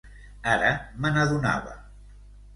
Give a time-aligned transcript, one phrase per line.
[0.53, 0.71] Ara
[1.03, 1.77] me n'adonava.